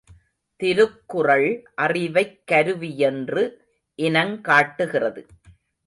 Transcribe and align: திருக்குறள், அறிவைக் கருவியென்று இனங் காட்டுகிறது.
திருக்குறள், 0.55 1.65
அறிவைக் 1.75 2.41
கருவியென்று 2.51 3.43
இனங் 3.97 4.41
காட்டுகிறது. 4.41 5.25